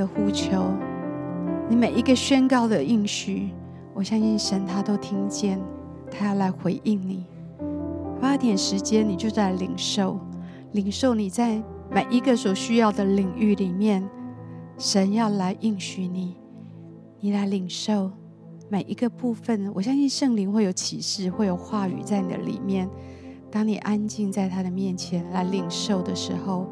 [0.07, 0.73] 呼求，
[1.69, 3.51] 你每一个宣告的应许，
[3.95, 5.61] 我相信神他都听见，
[6.11, 7.25] 他要来回应你。
[8.21, 10.19] 花点时间，你就在领受，
[10.73, 14.09] 领受你在每一个所需要的领域里面，
[14.79, 16.37] 神要来应许你，
[17.21, 18.11] 你来领受
[18.69, 19.71] 每一个部分。
[19.75, 22.89] 我相信圣灵会有启示，会有话语在你的里面。
[23.51, 26.67] 当你安静在他的面前来领受的时候。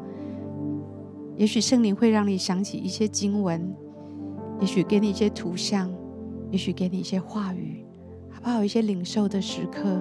[1.35, 3.75] 也许圣灵会让你想起一些经文，
[4.59, 5.91] 也许给你一些图像，
[6.51, 7.83] 也许给你一些话语，
[8.29, 8.59] 好不好？
[8.59, 9.99] 有一些领受的时刻，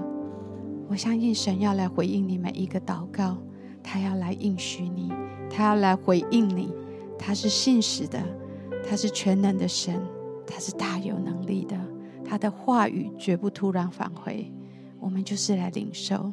[0.89, 3.39] 我相信神要来回应你每一个祷告，
[3.83, 5.11] 他要来应许你，
[5.49, 6.72] 他要来回应你，
[7.18, 8.22] 他是信实的，
[8.87, 9.99] 他是全能的神，
[10.47, 11.76] 他是大有能力的，
[12.24, 14.53] 他的话语绝不突然返回。
[15.01, 16.33] 我们就是来领受。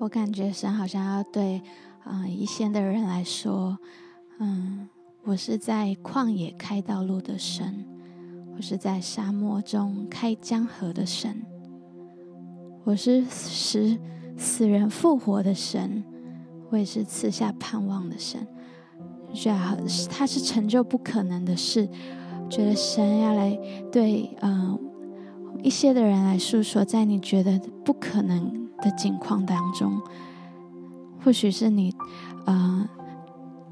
[0.00, 1.60] 我感觉神好像要对，
[2.06, 3.76] 嗯、呃，一线的人来说，
[4.38, 4.88] 嗯，
[5.24, 7.84] 我是在旷野开道路的神，
[8.56, 11.44] 我是在沙漠中开江河的神，
[12.82, 13.98] 我是使
[14.38, 16.02] 死人复活的神，
[16.70, 18.48] 我也是赐下盼望的神。
[19.34, 21.86] 觉得他是成就不可能的事，
[22.48, 23.50] 觉得神要来
[23.92, 24.80] 对，嗯、呃，
[25.62, 28.69] 一些的人来诉说，在你觉得不可能。
[28.82, 30.00] 的境况当中，
[31.22, 31.94] 或许是你，
[32.46, 32.88] 呃，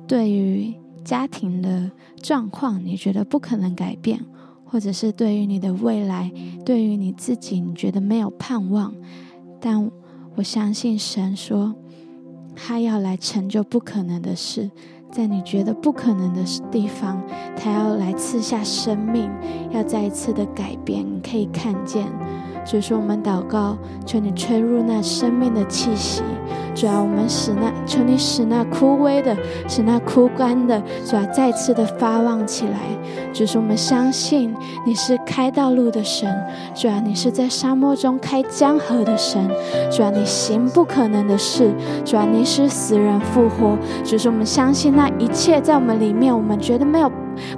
[0.06, 1.90] 对于家庭的
[2.22, 4.24] 状况，你觉得不可能改变，
[4.64, 6.30] 或者是对于你的未来，
[6.64, 8.94] 对于你自己，你觉得没有盼望。
[9.60, 9.90] 但
[10.36, 11.74] 我相信神说，
[12.54, 14.70] 他要来成就不可能的事，
[15.10, 17.20] 在你觉得不可能的地方，
[17.56, 19.30] 他要来赐下生命，
[19.70, 22.06] 要再一次的改变，你可以看见。
[22.68, 26.22] 所以说，我们祷告，求你吹入那生命的气息；
[26.74, 29.34] 主要我们使那，求你使那枯萎的、
[29.66, 32.78] 使那枯干的，主要再次的发旺起来。
[33.32, 34.54] 就是我们相信
[34.84, 36.30] 你是开道路的神，
[36.74, 39.48] 主要你是在沙漠中开江河的神，
[39.90, 41.72] 主要你行不可能的事，
[42.04, 43.78] 主要你使死人复活。
[44.04, 47.10] 就是我们相信那一切在我们里面，我们觉得没有。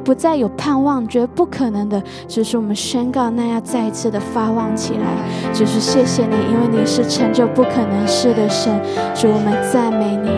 [0.05, 5.53] 不再有盼望，觉得不可能的，只是我们宣告，那要再一次的发旺起来。
[5.53, 8.81] 就是谢谢你，因为你是成就不可能事的神。
[9.15, 10.29] 主，我们赞美你。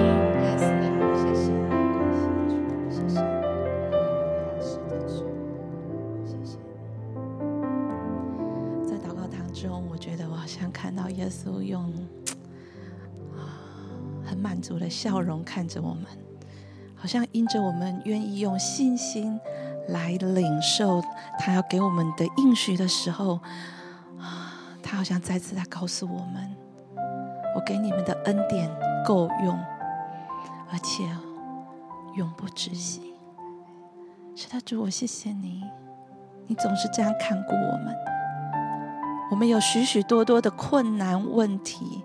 [1.15, 1.53] 谢谢，
[2.91, 3.15] 谢谢，
[4.61, 4.77] 谢
[5.07, 5.19] 谢，
[6.25, 6.57] 谢谢。
[8.85, 11.83] 在祷告当中，我觉得我好像看到耶稣用
[13.37, 13.61] 啊
[14.25, 16.05] 很满足的笑容看着我们。
[17.03, 19.41] 好像因着我们愿意用信心
[19.89, 21.03] 来领受
[21.37, 23.41] 他要给我们的应许的时候，
[24.21, 26.55] 啊，他好像再次在告诉我们：
[27.57, 28.71] 我给你们的恩典
[29.05, 29.59] 够用，
[30.71, 31.03] 而且
[32.15, 33.13] 永不止息。
[34.37, 35.65] 是的，主，我谢谢你，
[36.47, 37.93] 你总是这样看顾我们。
[39.33, 42.05] 我们有许许多多的困难问题、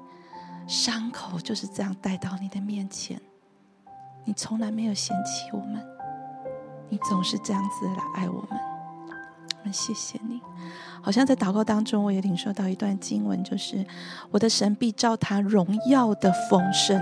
[0.66, 3.22] 伤口，就是这样带到你的面前。
[4.28, 5.82] 你从来没有嫌弃我们，
[6.90, 10.42] 你总是这样子来爱我们，我们谢谢你。
[11.02, 13.86] 好像在祷告当中，我也领受到一段经文，就是
[14.30, 17.02] 我的神必照他荣耀的丰盛，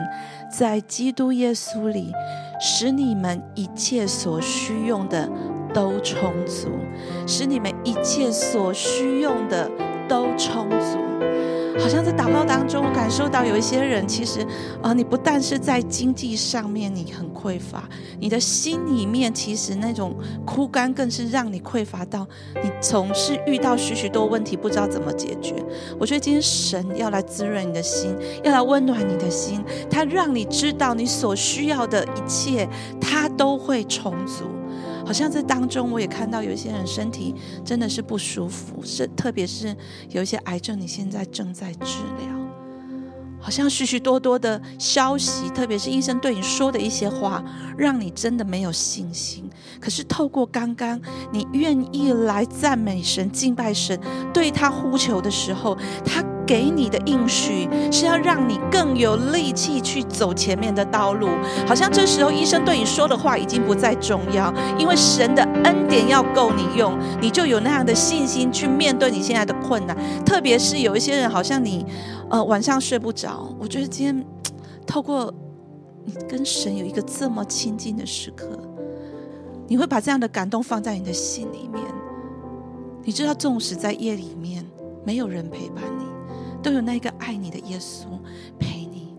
[0.56, 2.14] 在基督耶稣里，
[2.62, 5.28] 使你们一切所需用的
[5.74, 6.70] 都充足，
[7.26, 9.68] 使你们一切所需用的
[10.08, 11.00] 都充足。
[11.78, 14.46] 好像在祷告当中，我感受到有一些人，其实
[14.82, 17.84] 啊，你不但是在经济上面你很匮乏，
[18.20, 20.16] 你的心里面其实那种
[20.46, 22.26] 枯干，更是让你匮乏到
[22.64, 25.54] 你总是遇到许许多问题，不知道怎么解决。
[26.00, 32.68] 我觉得今天神要来滋润你的心，要来温暖你的心，他让你知道你所需要的一切，
[33.00, 34.46] 他都会充足。
[35.06, 39.76] 好像在当中，我也看到有一些人身体真的是不舒服，是特别是
[40.10, 42.36] 有一些癌症，你现在正在治疗。
[43.40, 47.44] 好像许许多多的消息，特别是医生对你说的一些话，
[47.78, 49.48] 让你真的没有信心。
[49.80, 51.00] 可是透过刚刚
[51.32, 54.00] 你愿意来赞美神、敬拜神，
[54.34, 61.28] 对他呼求的时候，他给你的应许是要让你更有力气去走前面的道路。
[61.68, 69.98] 好像这时候医生对你说的话已经不再重要，因为神的恩典要够你用，你就有那样的信心去面对你现在的困难。
[70.26, 71.86] 特别是有一些人，好像你。
[72.28, 73.56] 呃，晚上睡不着。
[73.60, 74.26] 我觉得今天
[74.88, 75.32] 透过
[76.04, 78.50] 你跟神有一个这么亲近的时刻，
[79.68, 81.84] 你会把这样的感动放在你的心里面。
[83.04, 84.66] 你知道，纵使在夜里面
[85.06, 86.06] 没有人陪伴你，
[86.66, 88.06] 都有那个爱你的耶稣
[88.58, 89.16] 陪你，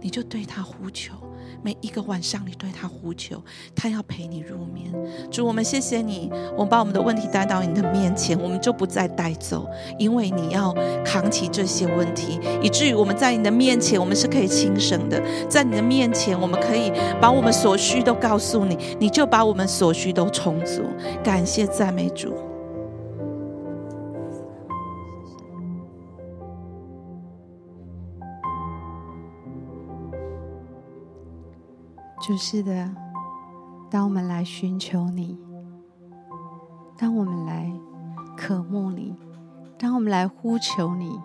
[0.00, 1.12] 你就对他呼求。
[1.60, 3.42] 每一个晚上，你对他呼求，
[3.74, 4.92] 他要陪你入眠。
[5.28, 9.68] 主，我们谢谢你，我们把我们的问题带到你的面前，我们就不再带走，
[9.98, 10.72] 因为你要
[11.04, 15.20] 扛起这些问题，以至于我们在你的面前，我们是可以轻省的。
[15.48, 20.82] 在你的面前，我们可以把我们所需都告诉你，你就把我们所需都充足。
[21.24, 22.53] 感谢赞美主。
[32.26, 32.90] 主是的，
[33.90, 35.38] 当我们来寻求你，
[36.96, 37.70] 当我们来
[38.34, 39.14] 渴慕你，
[39.78, 41.20] 当我们来呼求你，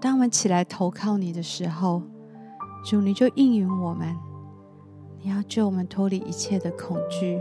[0.00, 2.02] 当我们起来投靠你的时候，
[2.84, 4.16] 主你就应允我们，
[5.22, 7.40] 你要救我们脱离一切的恐惧，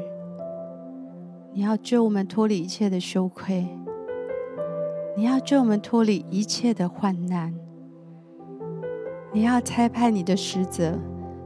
[1.56, 3.68] 你要救我们脱离一切的羞愧，
[5.18, 7.51] 你要救我们脱离一切的患难，
[9.32, 10.99] 你要差派你的使者，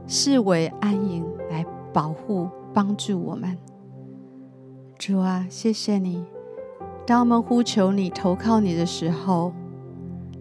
[0.08, 3.56] 视为安营来保护、帮助我们。
[4.98, 6.24] 主啊，谢谢你，
[7.06, 9.52] 当我们呼求你、投靠你的时候，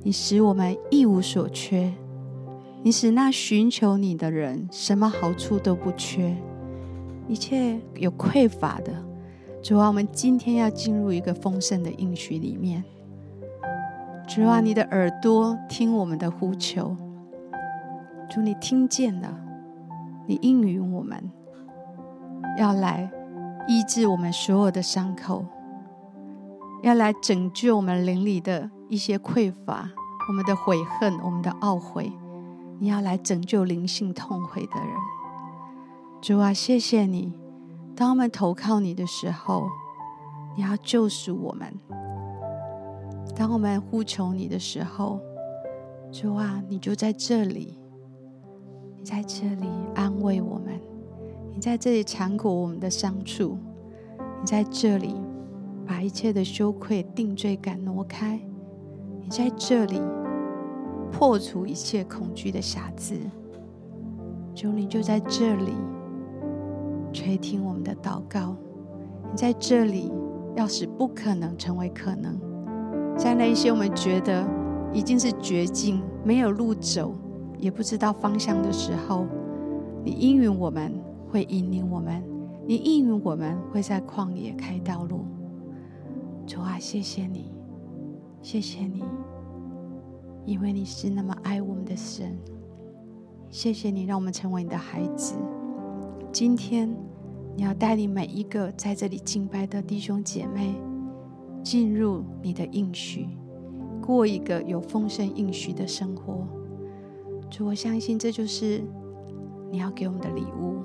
[0.03, 1.93] 你使我们一无所缺。
[2.81, 6.33] 你使那寻求你的人什么好处都不缺，
[7.27, 8.93] 一切有匮乏的。
[9.61, 12.83] 主啊，我们今天要进入一个丰盛的应许里面。
[14.25, 16.95] 主啊，你的耳朵听我们的呼求。
[18.29, 19.37] 主，你听见了，
[20.27, 21.31] 你应允我们，
[22.59, 23.09] 要来
[23.67, 25.45] 医治我们所有的伤口，
[26.83, 29.89] 要来拯救我们灵里的一些匮乏，
[30.29, 32.11] 我们的悔恨，我们的懊悔。
[32.79, 34.89] 你要来拯救灵性痛悔的人，
[36.21, 37.33] 主啊，谢谢你。
[37.95, 39.67] 当我们投靠你的时候，
[40.55, 41.67] 你要救赎我们；
[43.35, 45.19] 当我们呼求你的时候，
[46.11, 47.79] 主啊，你就在这里，
[49.09, 50.77] 在这里安慰我们，
[51.55, 53.57] 你在这里缠裹我们的伤处，
[54.41, 55.15] 你在这里
[55.85, 58.37] 把一切的羞愧、定罪感挪开，
[59.21, 60.01] 你在这里。
[61.09, 63.15] 破除一切恐惧的瑕疵，
[64.53, 65.71] 主，你就在这里
[67.13, 68.57] 垂听我们的祷告。
[69.31, 70.11] 你在这里
[70.57, 72.37] 要使不可能成为可能，
[73.17, 74.45] 在那一些我们觉得
[74.91, 77.15] 已经是绝境、没有路走、
[77.57, 79.25] 也不知道方向的时候，
[80.03, 80.93] 你应允我们
[81.29, 82.23] 会引领我们，
[82.65, 85.25] 你应允我们会在旷野开道路。
[86.45, 87.51] 主啊，谢谢你，
[88.41, 89.03] 谢谢你。
[90.45, 92.37] 因为你是那么爱我们的神，
[93.49, 95.35] 谢谢你让我们成为你的孩子。
[96.31, 96.89] 今天
[97.55, 100.75] 你要带领每一个在这里敬拜的弟兄姐妹
[101.63, 103.27] 进入你的应许，
[104.01, 106.47] 过一个有丰盛应许的生活。
[107.49, 108.83] 主，我相信这就是
[109.71, 110.81] 你要给我们的礼物。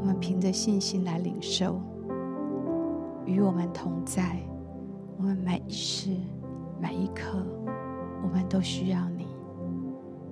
[0.00, 1.80] 我们凭着信心来领受，
[3.26, 4.38] 与我们同在，
[5.16, 6.10] 我们每一时
[6.80, 7.44] 每一刻。
[8.20, 9.26] 我们都需要你，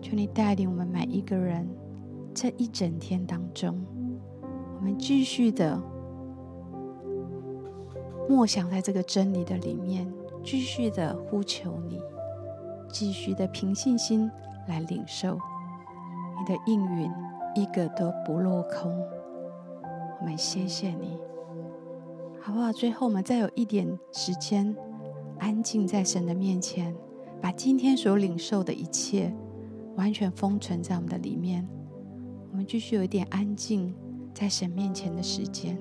[0.02, 1.66] 求你带领我们每一个人，
[2.34, 3.80] 这一整天当中，
[4.78, 5.80] 我们继续的
[8.28, 10.12] 默想在这个真理的里面，
[10.42, 12.00] 继续的呼求你，
[12.88, 14.28] 继续的凭信心
[14.66, 15.38] 来领受
[16.38, 17.10] 你的应允，
[17.54, 18.90] 一个都不落空。
[20.20, 21.18] 我们谢谢你，
[22.40, 22.72] 好不好？
[22.72, 24.74] 最后，我们再有一点时间，
[25.38, 26.94] 安静在神的面前。
[27.38, 29.32] 把今天所领受的一切，
[29.94, 31.68] 完全封存在我们的里面。
[32.50, 33.94] 我们继续有一点安静，
[34.32, 35.78] 在神面前的时间。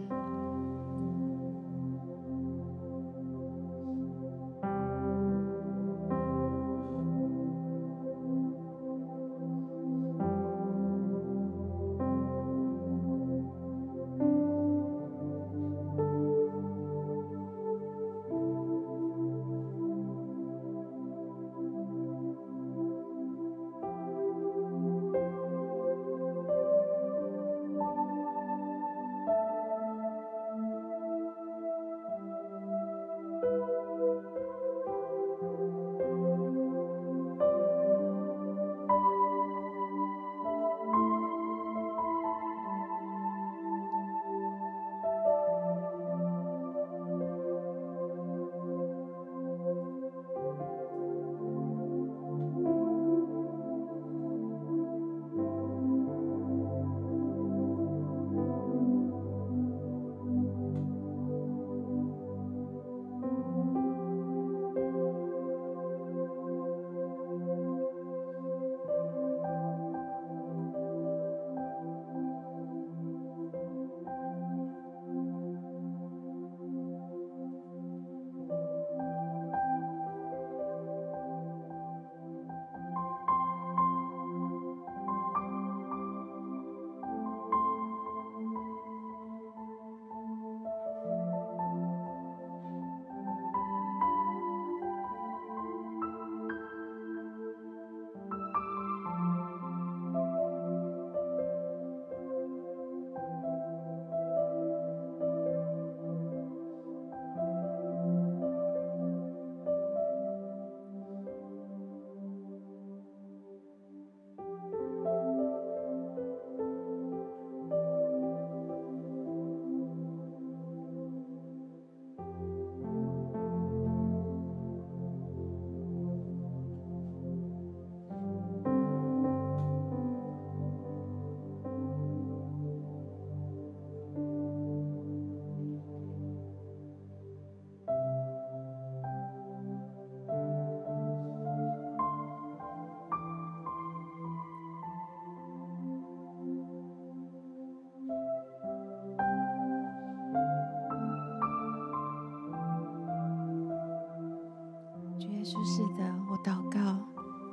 [155.76, 156.98] 是的，我祷告，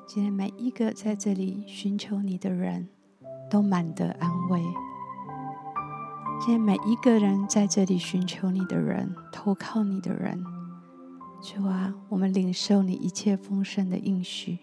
[0.07, 2.89] 今天每一个在这里寻求你的人
[3.51, 4.62] 都满得安慰。
[6.39, 10.41] 今天每一个人在这里寻求你的人，投靠你的人，
[11.43, 14.57] 主啊，我们领受你一切丰盛的应许。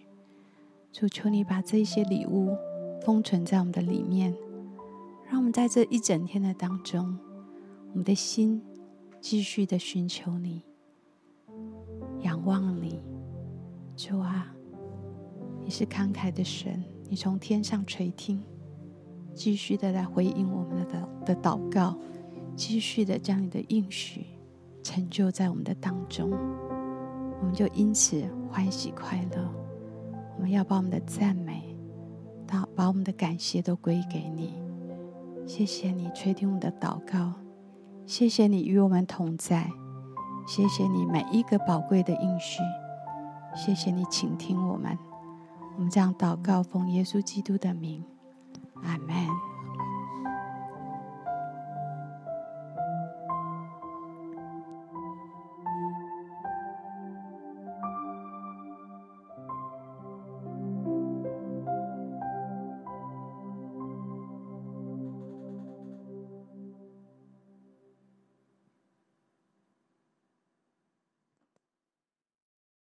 [0.94, 2.56] 主，求你把这些礼物
[3.04, 4.34] 封存在我们的里面，
[5.30, 7.20] 让我们在这一整天的当中，
[7.92, 8.62] 我们的心
[9.20, 10.64] 继续的寻求你，
[12.22, 13.02] 仰望你。
[14.00, 14.48] 主啊，
[15.60, 18.42] 你是慷慨的神，你从天上垂听。
[19.34, 21.98] 继续的来回应我们的的祷告，
[22.56, 24.26] 继续的将你的应许
[24.82, 29.54] 成就在我们的当中，我们就因此欢喜快乐。
[30.38, 31.62] 我们要把我们的赞美，
[32.48, 34.54] 到把我们的感谢都归给你。
[35.46, 37.34] 谢谢你垂听我们的祷告，
[38.06, 39.70] 谢谢你与我们同在，
[40.48, 42.62] 谢谢你每一个宝贵的应许，
[43.56, 44.98] 谢谢你倾听我们。
[45.76, 48.04] 我们这样祷告，奉耶稣基督的名。
[48.84, 49.49] 阿门。